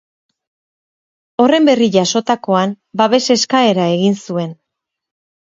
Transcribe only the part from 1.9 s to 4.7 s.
jasotakoan, babes eskaera egin zuen.